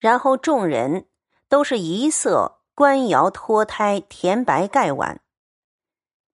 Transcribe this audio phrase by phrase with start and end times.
[0.00, 1.06] 然后众人
[1.48, 5.20] 都是一色官窑脱胎，填白盖碗。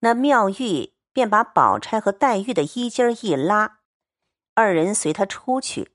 [0.00, 3.80] 那妙玉便把宝钗和黛玉的衣襟一拉，
[4.54, 5.92] 二人随他出去。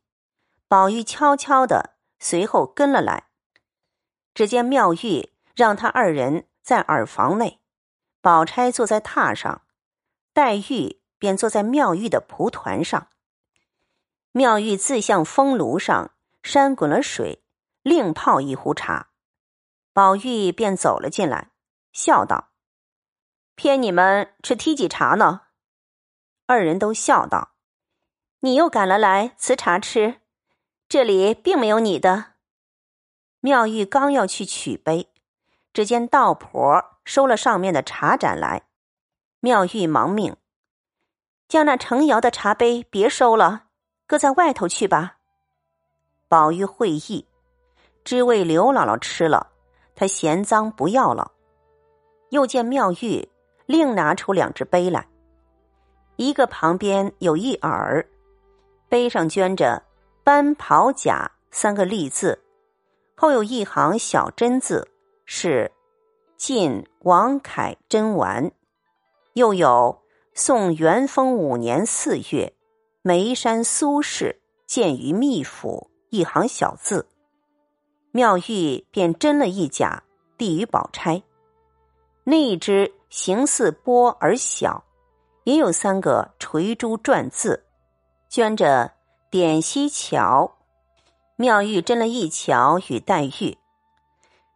[0.68, 3.28] 宝玉悄悄的随后跟了来。
[4.34, 7.60] 只见妙玉让他二人在耳房内，
[8.22, 9.62] 宝钗坐在榻上，
[10.34, 13.08] 黛玉便坐在妙玉的蒲团上。
[14.32, 16.12] 妙玉自向风炉上
[16.42, 17.41] 扇滚了水，
[17.82, 19.10] 另泡一壶茶。
[19.94, 21.52] 宝玉便走了进来，
[21.92, 22.52] 笑道
[23.56, 25.42] ：“骗你们吃梯几茶呢。”
[26.48, 27.52] 二人都笑道
[28.42, 30.22] ：“你又赶了来辞茶吃，
[30.88, 32.34] 这里并没有你的。”
[33.42, 35.10] 妙玉刚要去取杯，
[35.74, 38.64] 只见道婆收了上面的茶盏来，
[39.40, 40.38] 妙玉忙命
[41.50, 43.66] ：“将那成窑的茶杯别收了。”
[44.08, 45.20] 搁在外头去吧。
[46.28, 47.30] 宝玉会意，
[48.04, 49.52] 只为刘姥姥吃了，
[49.96, 51.32] 她嫌脏不要了。
[52.30, 53.28] 又见妙玉
[53.66, 55.08] 另拿出两只杯来，
[56.16, 58.06] 一个旁边有一耳，
[58.88, 59.84] 杯上镌着
[60.24, 62.40] “班袍甲”三个立字，
[63.16, 64.88] 后有一行小真字，
[65.26, 65.72] 是
[66.38, 68.52] “晋王凯真丸”，
[69.34, 70.02] 又有
[70.34, 72.54] “宋元丰五年四月”。
[73.04, 77.08] 眉山苏轼见于秘府一行小字，
[78.12, 80.04] 妙玉便斟了一甲，
[80.38, 81.24] 递与宝钗。
[82.24, 84.84] 那一只形似波而小，
[85.46, 87.66] 也有三个垂珠篆字，
[88.30, 88.94] 镌着
[89.32, 90.58] “点西桥”。
[91.36, 93.58] 妙玉斟了一桥与黛玉，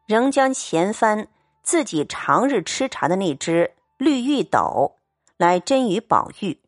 [0.06, 1.28] 仍将前番
[1.64, 4.98] 自己常日吃茶的那只绿玉斗
[5.38, 6.62] 来斟与宝玉。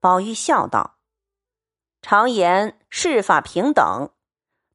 [0.00, 0.96] 宝玉笑道
[2.02, 4.10] ：“常言世法平等，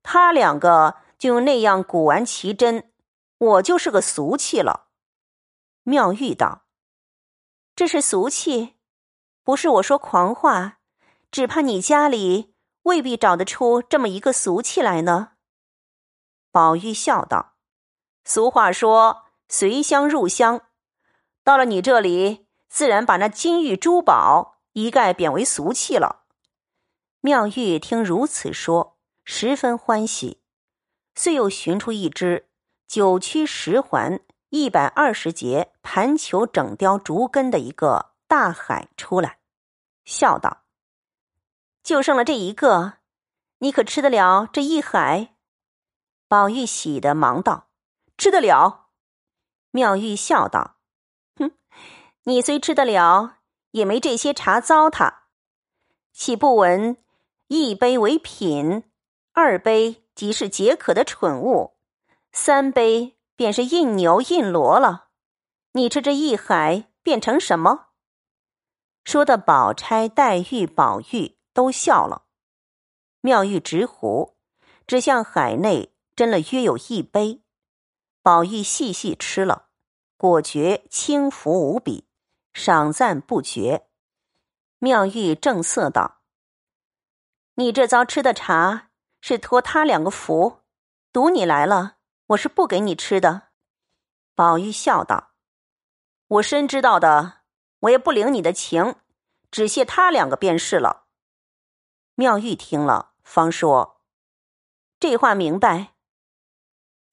[0.01, 2.91] 他两个就那样古玩奇珍，
[3.37, 4.89] 我就是个俗气了。”
[5.83, 6.65] 妙玉道
[7.75, 8.75] ：“这是俗气，
[9.43, 10.79] 不是我说狂话，
[11.31, 15.33] 只怕你家里未必找得出这么一个俗气来呢。”
[16.51, 17.53] 宝玉笑道
[18.25, 20.61] ：“俗话说随香入香，
[21.43, 26.23] 到了你这里，自然把那金玉珠宝。”一概贬为俗气了。
[27.21, 30.42] 妙玉听如此说，十分欢喜，
[31.15, 32.49] 遂又寻出一只
[32.87, 34.19] 九曲十环、
[34.49, 39.39] 一百二十节盘球整雕竹根的一个大海出来，
[40.05, 40.63] 笑道
[41.83, 42.99] ：“就剩了这一个，
[43.59, 45.35] 你可吃得了这一海？”
[46.27, 47.69] 宝玉喜的忙道
[48.17, 48.89] ：“吃得了。”
[49.71, 50.77] 妙玉笑道
[51.37, 51.51] ：“哼，
[52.23, 53.37] 你虽吃得了。”
[53.73, 55.21] 也没这些茶糟蹋，
[56.11, 57.03] 岂不闻
[57.47, 58.83] 一杯为品，
[59.31, 61.75] 二杯即是解渴的蠢物，
[62.31, 65.09] 三杯便是印牛印骡了。
[65.73, 67.87] 你吃这一海变成什么？
[69.03, 72.25] 说的宝钗、黛玉、宝玉都笑了。
[73.21, 74.37] 妙玉执壶，
[74.85, 77.41] 只向海内斟了约有一杯，
[78.21, 79.67] 宝玉细细吃了，
[80.17, 82.07] 果觉轻浮无比。
[82.53, 83.87] 赏赞不绝，
[84.77, 86.21] 妙玉正色道
[87.55, 88.91] ：“你这遭吃的茶
[89.25, 90.59] 是托他两个福，
[91.13, 91.95] 赌你来了，
[92.27, 93.51] 我是不给你吃的。”
[94.35, 95.31] 宝玉笑道
[96.27, 97.43] ：“我深知道的，
[97.79, 98.95] 我也不领你的情，
[99.49, 101.05] 只谢他两个便是了。”
[102.15, 104.01] 妙玉听了，方说
[104.99, 105.93] ：“这话明白。”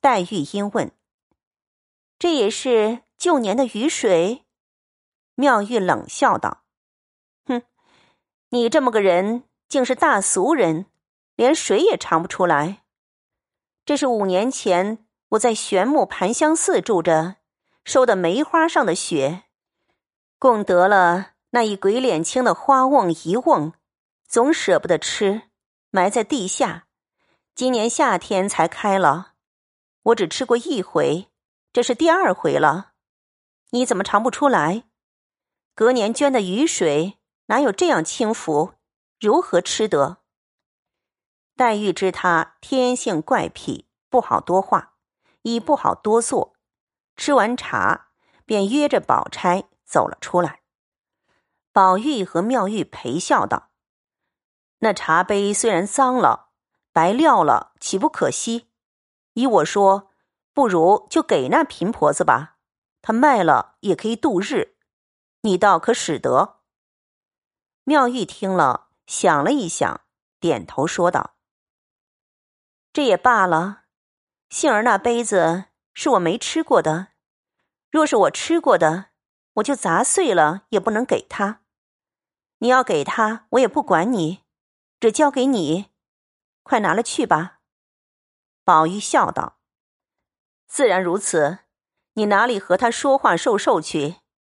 [0.02, 0.90] 黛玉因问
[2.18, 4.46] ：“这也是旧年的雨水？”
[5.36, 6.64] 妙玉冷笑道
[7.46, 7.62] ：“哼，
[8.48, 10.89] 你这么个人，竟是大俗人，
[11.40, 12.82] 连水也尝不出来。
[13.86, 17.36] 这是五年前我在玄木盘香寺住着，
[17.82, 19.44] 收的梅花上的雪，
[20.38, 23.72] 供得了那一鬼脸青的花瓮一瓮，
[24.28, 25.44] 总舍不得吃，
[25.88, 26.88] 埋在地下。
[27.54, 29.32] 今年夏天才开了，
[30.02, 31.28] 我只吃过一回，
[31.72, 32.92] 这是第二回了。
[33.70, 34.84] 你怎么尝不出来？”
[35.74, 37.16] 隔年捐的雨水
[37.46, 38.74] 哪有这样轻浮？
[39.18, 40.18] 如何吃得？
[41.60, 44.94] 黛玉知他天性怪癖，不好多话，
[45.42, 46.56] 亦不好多做。
[47.16, 48.06] 吃完茶，
[48.46, 50.62] 便约着宝钗走了出来。
[51.70, 53.72] 宝玉和妙玉陪笑道
[54.80, 56.48] ：“那茶杯虽然脏了，
[56.94, 58.70] 白撂了，岂不可惜？
[59.34, 60.10] 依我说，
[60.54, 62.56] 不如就给那贫婆子吧，
[63.02, 64.78] 她卖了也可以度日。”
[65.44, 66.60] 你倒可使得。
[67.84, 70.00] 妙玉听了，想了一想，
[70.40, 71.34] 点头说道。
[72.92, 73.84] 这也罢了。
[74.48, 77.08] 杏儿那杯子是我没吃过的，
[77.88, 79.10] 若是我吃过的，
[79.54, 81.62] 我就砸碎了也不能给他。
[82.58, 84.42] 你要给他，我也不管你，
[84.98, 85.90] 只交给你，
[86.62, 87.60] 快拿了去吧。”
[88.64, 89.58] 宝玉笑道
[90.66, 91.60] ：“自然如此，
[92.14, 94.16] 你哪里和他说话受受去？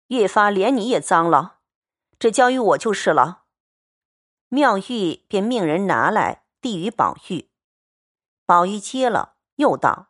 [0.07, 1.59] 越发连你也脏了，
[2.19, 3.45] 这交于我就是了。”
[4.49, 7.50] 妙玉便命人拿来，递与宝玉。
[8.51, 10.09] 宝玉接了，又道：“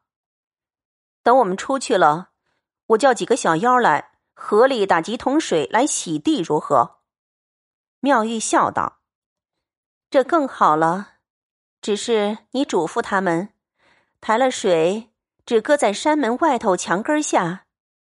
[1.22, 2.30] 等我们出去了，
[2.86, 7.02] 我叫几个小妖来河里打几桶水来洗地，如何？”
[8.00, 9.02] 妙玉笑道
[10.08, 11.16] ：“这更好了，
[11.82, 13.52] 只是你嘱咐他们，
[14.22, 15.10] 抬了水
[15.44, 17.66] 只搁在山门外头墙根下，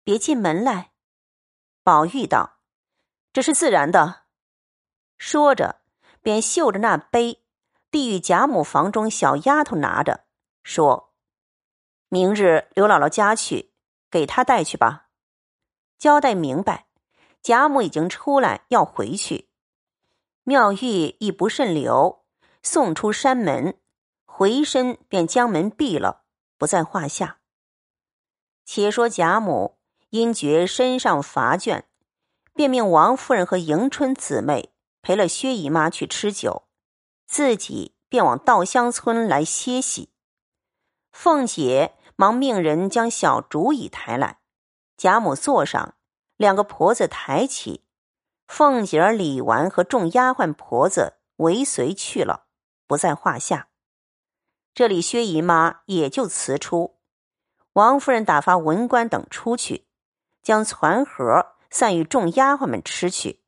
[0.04, 0.92] 别进门来。”
[1.84, 2.60] 宝玉道
[3.34, 4.22] ：“这是自然的。”
[5.18, 5.82] 说着。
[6.22, 7.43] 便嗅着那杯，
[7.94, 10.24] 递与贾母房中小丫头拿着，
[10.64, 11.12] 说
[12.10, 13.70] ：“明日刘姥姥家去，
[14.10, 15.06] 给她带去吧。”
[15.96, 16.88] 交代明白，
[17.40, 19.48] 贾母已经出来要回去，
[20.42, 22.24] 妙玉亦不甚留，
[22.64, 23.78] 送出山门，
[24.24, 26.24] 回身便将门闭了，
[26.58, 27.38] 不在话下。
[28.64, 29.78] 且说贾母
[30.10, 31.84] 因觉身上乏倦，
[32.54, 34.74] 便命王夫人和迎春姊妹。
[35.00, 36.63] 陪了薛姨妈去吃酒，
[37.34, 40.12] 自己便往稻香村来歇息。
[41.10, 44.38] 凤姐忙命人将小竹椅抬来，
[44.96, 45.96] 贾母坐上，
[46.36, 47.84] 两个婆子抬起，
[48.46, 52.46] 凤姐儿、李纨和众丫鬟婆子尾随去了，
[52.86, 53.68] 不在话下。
[54.72, 57.00] 这里薛姨妈也就辞出，
[57.72, 59.88] 王夫人打发文官等出去，
[60.40, 63.42] 将攒盒散与众丫鬟们吃去。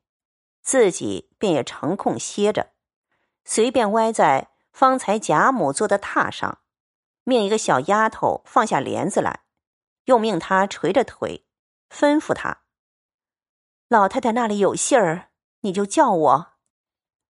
[0.61, 2.73] 自己便也成空歇着，
[3.49, 6.59] 随便歪在方才贾母坐的榻上，
[7.23, 9.45] 命一个小丫头放下帘子来，
[10.03, 11.47] 又命她垂着腿，
[11.89, 12.63] 吩咐她
[13.87, 15.29] ：“老太太那里有信儿，
[15.61, 16.47] 你就叫我。”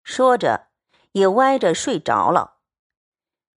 [0.01, 0.69] 说着，
[1.11, 2.55] 也歪着睡着了。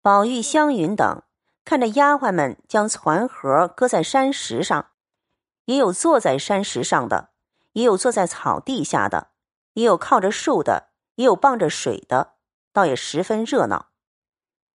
[0.03, 1.23] 宝玉、湘云等
[1.65, 4.91] 看着丫鬟们将攒盒搁在山石上，
[5.67, 7.31] 也有坐在山石上的，
[7.75, 9.31] 也有坐在草地下的。
[9.75, 12.35] 也有靠着树的，也有傍着水的，
[12.73, 13.91] 倒也十分热闹。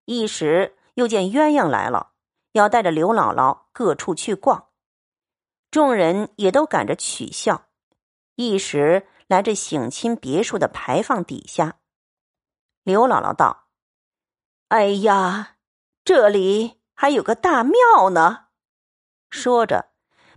[0.06, 2.12] 一时又见鸳鸯来了，
[2.51, 4.69] 要带着刘姥姥各处去逛，
[5.71, 7.68] 众人也都赶着取笑。
[8.36, 11.80] 一时来这省亲别墅的牌坊底下，
[12.83, 13.69] 刘姥姥道
[14.69, 15.57] ：“哎呀，
[16.03, 18.48] 这里还有个大庙呢！”
[19.31, 19.91] 说着，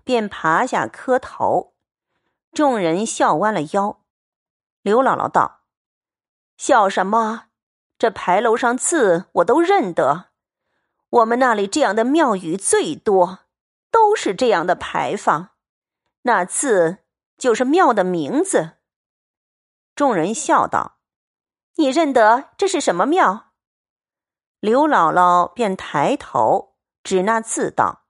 [0.04, 1.74] 便爬下磕头，
[2.52, 4.04] 众人笑弯了腰。
[4.80, 5.64] 刘姥姥道
[6.56, 7.47] ：“笑什么？
[7.98, 10.26] 这牌楼上字我都认得。
[11.10, 13.40] 我们那里这样的庙宇最多，
[13.90, 15.50] 都是这样的牌坊。
[16.22, 16.98] 那字
[17.36, 18.78] 就是庙的名字。”
[19.96, 20.98] 众人笑道
[21.76, 23.52] ：“你认得这是什么庙？”
[24.60, 28.04] 刘姥姥便抬头指那字道：“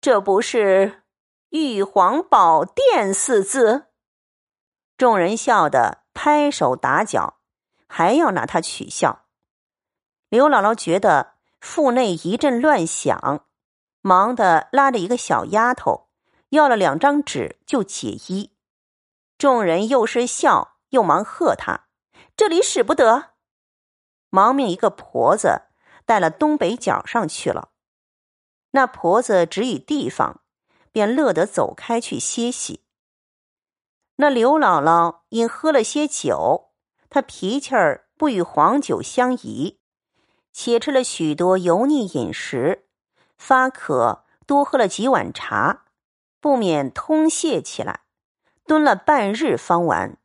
[0.00, 1.04] 这不是
[1.48, 3.86] 玉皇宝殿四字？”
[4.98, 7.35] 众人笑得拍手打脚，
[7.86, 9.26] 还要拿他取笑。
[10.28, 13.46] 刘姥姥觉得腹内一阵乱响，
[14.00, 16.08] 忙的拉着一个小丫头，
[16.50, 18.52] 要了两张纸就解衣。
[19.38, 21.88] 众人又是笑又忙喝他
[22.36, 23.34] ：“这里使不得！”
[24.30, 25.62] 忙命一个婆子
[26.04, 27.70] 带了东北角上去了。
[28.72, 30.42] 那婆子指与地方，
[30.92, 32.84] 便乐得走开去歇息。
[34.16, 36.65] 那刘姥姥因喝了些酒，
[37.08, 39.78] 他脾气儿不与黄酒相宜，
[40.52, 42.86] 且吃了许多油腻饮食，
[43.36, 45.84] 发渴，多喝了几碗茶，
[46.40, 48.00] 不免通泄起来，
[48.66, 50.18] 蹲了半日方完。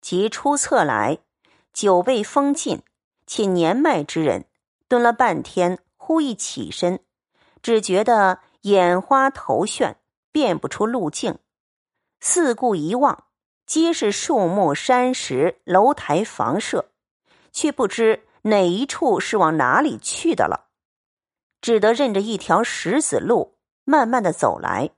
[0.00, 1.18] 即出厕来，
[1.72, 2.82] 酒被封尽，
[3.26, 4.46] 且年迈之人，
[4.86, 7.00] 蹲了半天，忽一起身，
[7.60, 9.96] 只觉得眼花头眩，
[10.30, 11.38] 辨不出路径。
[12.20, 13.24] 四顾一望，
[13.68, 16.90] 皆是树木、山石、楼台、房舍，
[17.52, 20.70] 却不知哪一处是往哪里去的了，
[21.60, 24.92] 只得认着一条石子路，慢慢的走来。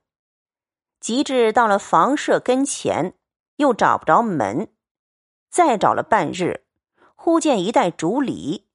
[1.01, 3.17] 及至到了房舍跟前，
[3.57, 4.73] 又找不着门，
[5.49, 6.65] 再找了半日，
[7.15, 8.69] 忽见一袋竹篱。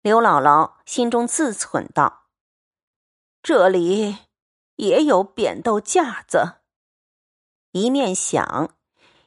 [0.00, 2.28] 刘姥姥心中自忖道
[3.42, 4.16] ：“这里
[4.76, 6.62] 也有扁豆架子。”
[7.72, 8.74] 一面想，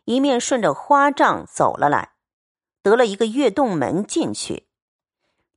[0.06, 2.14] 一面顺着花帐走了来，
[2.82, 4.68] 得了一个月洞门进去。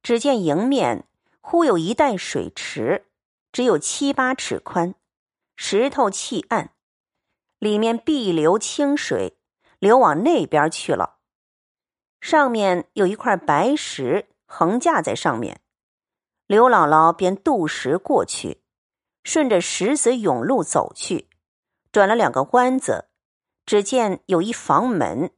[0.03, 1.09] 只见迎面
[1.41, 3.07] 忽有一带水池，
[3.51, 4.95] 只有七八尺宽，
[5.57, 6.71] 石头砌岸，
[7.59, 9.37] 里面碧流清水，
[9.79, 11.17] 流往那边去了。
[12.21, 15.61] 上面有一块白石横架在上面，
[16.47, 18.63] 刘姥姥便渡石过去，
[19.25, 21.29] 顺着石子甬路走去，
[21.91, 23.09] 转了两个弯子，
[23.67, 25.33] 只见有一房门，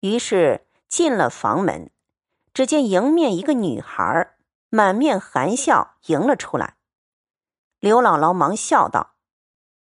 [0.00, 1.90] 于是进了房门，
[2.52, 4.36] 只见迎面一个女孩
[4.68, 6.76] 满面含笑迎了出来。
[7.80, 9.14] 刘姥姥忙笑道：“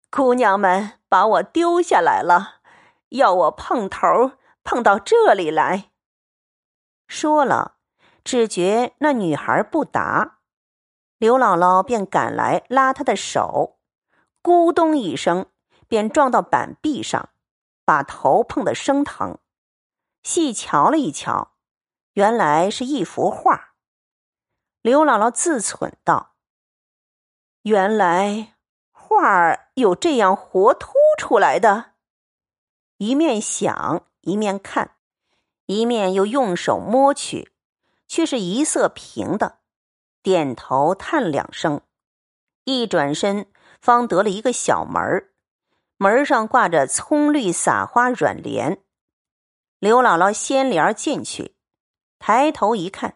[0.09, 2.61] 姑娘们把我丢下来了，
[3.09, 4.31] 要我碰头
[4.63, 5.91] 碰到这里来。”
[7.07, 7.75] 说了，
[8.23, 10.39] 只觉那女孩不答，
[11.19, 13.77] 刘姥姥便赶来拉她的手，
[14.41, 15.45] 咕咚一声，
[15.87, 17.29] 便撞到板壁上，
[17.85, 19.37] 把头碰得生疼。
[20.23, 21.55] 细瞧了一瞧，
[22.13, 23.73] 原来是一幅画。
[24.81, 26.35] 刘姥姥自忖道
[27.63, 28.55] ：“原来
[28.91, 31.93] 画儿有这样活凸出来的。”
[32.97, 34.97] 一面想，一面看。
[35.65, 37.53] 一面又用手摸去，
[38.07, 39.59] 却是一色平的，
[40.21, 41.81] 点头叹两声，
[42.65, 43.49] 一转身
[43.79, 45.32] 方得了一个小门儿，
[45.97, 48.79] 门上挂着葱绿撒花软帘。
[49.79, 51.55] 刘姥姥掀帘进去，
[52.19, 53.15] 抬头一看，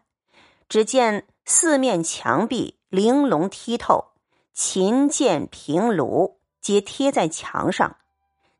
[0.67, 4.11] 只见四面墙壁玲珑剔透，
[4.53, 7.95] 琴剑平炉皆贴在墙上，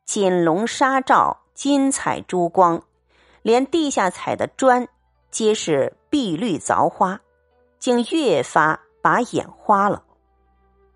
[0.06, 2.82] 锦笼纱罩，金彩珠光。
[3.42, 4.88] 连地下踩的砖，
[5.32, 7.22] 皆是碧绿凿花，
[7.80, 10.04] 竟越发把眼花了。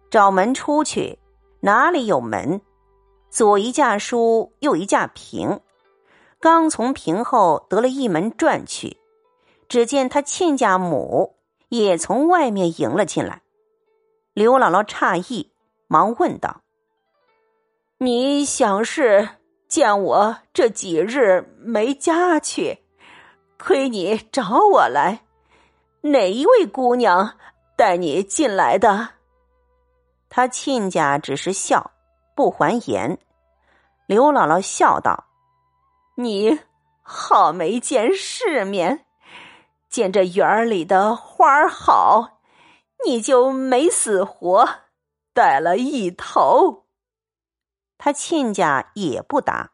[0.09, 1.19] 找门出去，
[1.61, 2.61] 哪里有门？
[3.31, 5.61] 左一架书，右一架屏，
[6.39, 8.97] 刚从屏后得了一门转去，
[9.69, 11.37] 只见他亲家母
[11.69, 13.41] 也从外面迎了进来。
[14.33, 15.49] 刘姥姥诧异，
[15.87, 16.61] 忙问道
[17.97, 19.29] ：“你想是？”
[19.71, 22.79] 见我这几日没家去，
[23.57, 25.21] 亏你找我来，
[26.01, 27.37] 哪一位姑娘
[27.77, 29.07] 带你进来的？
[30.27, 31.89] 他亲家只是笑，
[32.41, 33.19] 不还言。
[34.07, 35.25] 刘姥姥笑道
[36.17, 36.59] ：“你
[37.03, 39.05] 好没见世面，
[39.87, 42.41] 见这园里的花好，
[43.05, 44.67] 你就没死活
[45.35, 46.87] 带了一头。”
[47.99, 49.73] 他亲家也不答，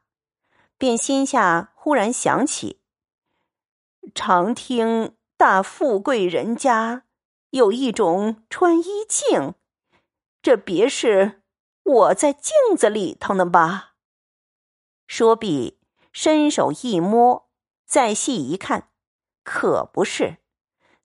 [0.78, 2.82] 便心下忽然想起，
[4.14, 7.04] 常听大富贵人家
[7.52, 9.54] 有一种穿衣镜，
[10.42, 11.37] 这别是
[11.88, 13.94] 我在镜子里头呢吧？
[15.08, 15.80] 说毕，
[16.12, 17.50] 伸手一摸，
[17.86, 18.90] 再细一看，
[19.44, 20.38] 可不是，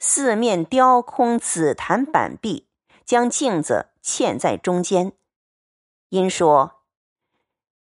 [0.01, 2.69] 四面雕空紫檀板壁，
[3.05, 5.13] 将镜子嵌在中间。
[6.09, 6.81] 因说。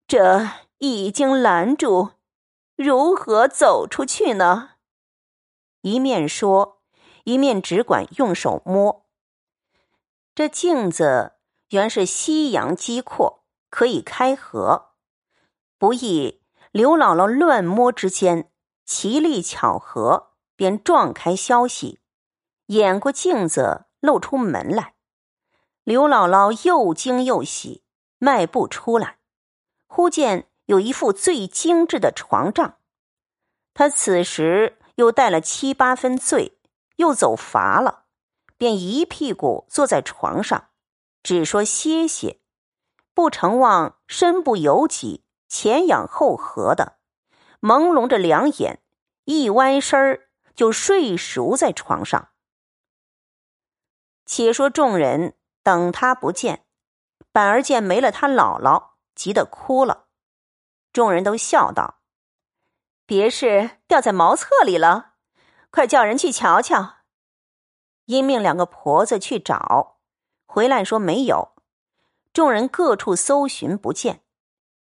[0.06, 2.10] 这已经拦住，
[2.76, 4.72] 如何走出去呢？
[5.80, 6.82] 一面说，
[7.24, 9.06] 一面只管用手摸。
[10.34, 11.33] 这镜子
[11.74, 14.92] 原是西洋机阔，可以开合。
[15.76, 16.40] 不意
[16.70, 18.48] 刘姥姥乱摸之间，
[18.84, 21.98] 奇力巧合，便撞开消息，
[22.66, 24.94] 掩过镜子，露出门来。
[25.82, 27.82] 刘姥姥又惊又喜，
[28.18, 29.18] 迈步出来。
[29.88, 32.78] 忽见有一副最精致的床帐，
[33.74, 36.56] 她此时又带了七八分醉，
[36.98, 38.04] 又走乏了，
[38.56, 40.68] 便一屁股坐在床上，
[41.24, 42.38] 只说歇歇，
[43.14, 46.98] 不成望身不由己，前仰后合的，
[47.60, 48.80] 朦胧着两眼，
[49.24, 52.28] 一歪身儿就睡熟在床上。
[54.26, 56.66] 且说众人等他不见，
[57.32, 58.90] 反而见没了他姥姥。
[59.14, 60.06] 急得哭了，
[60.92, 62.00] 众人都笑道
[63.06, 65.12] ：“别是掉在茅厕里了，
[65.70, 66.96] 快叫人去瞧瞧。”
[68.06, 69.93] 因命两个婆子去找，
[70.54, 71.56] 回来说没有。
[72.32, 74.20] 众人各处搜寻不见，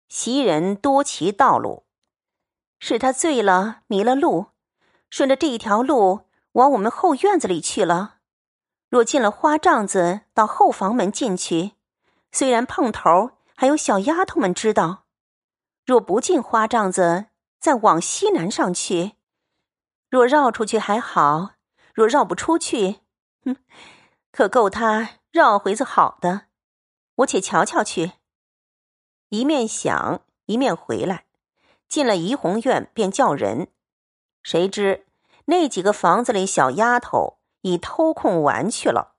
[0.10, 1.86] 袭人多骑道路，
[2.78, 4.48] 是他醉了迷了路，
[5.10, 8.18] 顺着这一条路往我们后院子里去了。
[8.90, 11.72] 若进了花帐子，到后房门进去，
[12.34, 13.32] 虽然碰头。
[13.56, 15.06] 还有小丫头们知道，
[15.86, 17.28] 若不进花帐子，
[17.60, 19.12] 再往西南上去；
[20.10, 21.52] 若绕出去还好，
[21.94, 23.02] 若绕不出去，
[23.46, 23.56] 哼，
[24.32, 26.48] 可够他绕回子好的。
[27.16, 28.14] 我且瞧瞧去。
[29.30, 31.26] 一面想，一面回来，
[31.88, 33.70] 进了怡红院，便叫人。
[34.44, 35.08] 谁知
[35.46, 39.16] 那几个房子里小丫头已偷空玩去了。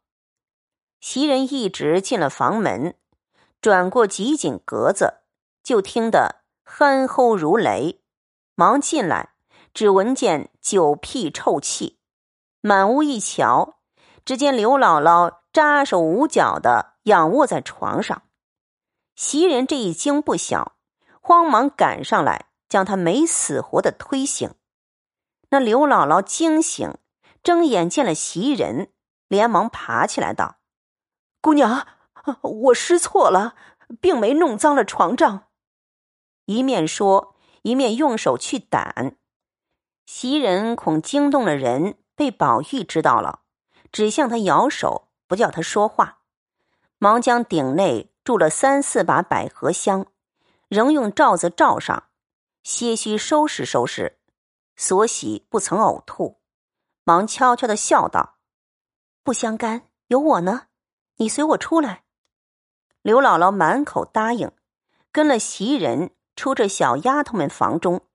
[1.01, 2.95] 袭人一直进了房门，
[3.61, 5.23] 转过几景格子，
[5.63, 8.03] 就听得鼾吼如雷，
[8.55, 9.35] 忙进来，
[9.73, 11.99] 只闻见酒屁臭气，
[12.61, 13.79] 满屋一瞧，
[14.25, 18.23] 只见刘姥姥扎手捂脚的仰卧在床上。
[19.15, 20.77] 袭人这一惊不小，
[21.21, 24.55] 慌忙赶上来，将他没死活的推醒。
[25.51, 26.95] 那刘姥姥惊醒，
[27.43, 28.93] 睁眼见了袭人，
[29.29, 30.57] 连忙爬起来道。
[31.43, 31.87] 姑娘，
[32.41, 33.55] 我失错了，
[34.01, 35.49] 并没弄脏了床帐。
[36.47, 39.17] 一面说，一面用手去掸。
[40.07, 43.41] 袭人恐惊动了人，被宝玉知道了，
[43.93, 46.21] 只向他摇手，不叫他说话。
[46.99, 50.07] 忙将顶内住了三四把百合香，
[50.69, 52.11] 仍用罩子罩上，
[52.63, 54.21] 些许收拾收拾，
[54.77, 56.41] 所喜不曾呕吐。
[57.05, 58.39] 忙悄悄的笑道
[59.25, 60.69] ：“不相干，有我呢。”
[61.17, 62.05] 你随我出来。
[63.03, 64.51] 刘姥姥满口答应，
[65.13, 68.07] 跟了袭人出这小丫头们房中，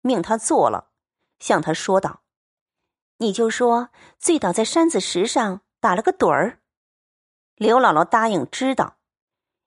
[0.00, 0.90] 命她坐了，
[1.38, 2.22] 向她说道
[3.18, 6.60] ：“你就说醉倒在山子石上打了个盹儿。”
[7.56, 8.98] 刘姥姥答应知道，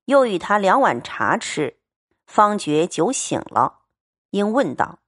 [0.05, 1.79] 又与他两碗茶吃，
[2.25, 3.81] 方觉酒醒了，
[4.29, 4.99] 应问道：“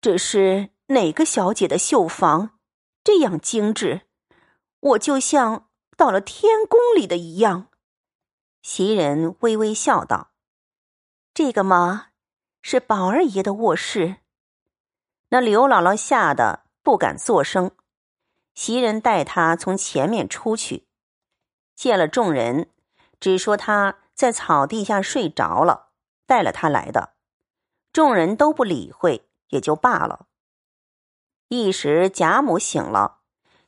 [0.00, 2.58] 这是哪个小姐的绣房？
[3.04, 4.02] 这样精致，
[4.80, 5.66] 我就像……”
[6.00, 7.68] 到了天宫里的一样，
[8.62, 10.30] 袭人微微笑道
[11.34, 12.12] ：“这个嘛，
[12.62, 14.16] 是宝二爷的卧室。”
[15.28, 17.72] 那刘姥姥吓得不敢作声。
[18.54, 20.86] 袭人带他从前面出去，
[21.74, 22.70] 见了众人，
[23.18, 25.90] 只说他在草地下睡着了，
[26.26, 27.14] 带了他来的。
[27.92, 30.26] 众人都不理会，也就罢了。
[31.48, 33.18] 一时贾母醒了，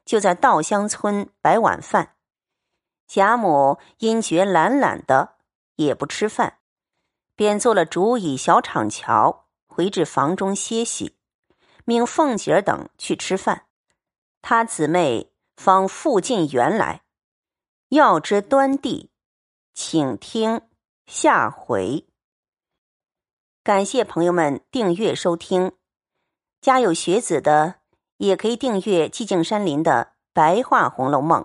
[0.05, 2.17] 就在稻香村摆晚饭。
[3.07, 5.37] 贾母因觉懒懒的，
[5.77, 6.59] 也不吃饭，
[7.35, 11.17] 便做了竹椅小场桥，回至房中歇息，
[11.85, 13.67] 命凤姐儿等去吃饭。
[14.43, 17.03] 他姊妹方复进园来，
[17.91, 19.11] 要知端地，
[19.73, 20.63] 请听
[21.07, 22.07] 下回。
[23.63, 25.71] 感谢朋友们订阅收听，
[26.61, 27.77] 家有学子的
[28.17, 31.43] 也可以订阅寂静山林的白话《红楼梦》。